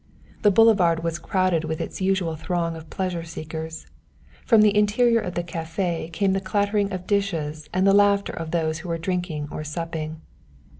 [0.41, 3.85] The boulevard was crowded with its usual throng of pleasure seekers.
[4.47, 8.49] From the interior of the café came the clattering of dishes and the laughter of
[8.49, 10.19] those who were drinking or supping.